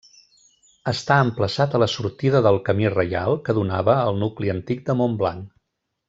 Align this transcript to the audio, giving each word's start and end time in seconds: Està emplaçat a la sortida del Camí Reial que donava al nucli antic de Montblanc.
Està 0.91 1.17
emplaçat 1.25 1.75
a 1.75 1.81
la 1.83 1.89
sortida 1.97 2.41
del 2.47 2.57
Camí 2.71 2.89
Reial 2.95 3.37
que 3.49 3.55
donava 3.61 3.99
al 4.09 4.17
nucli 4.27 4.51
antic 4.59 4.81
de 4.89 4.97
Montblanc. 5.03 5.53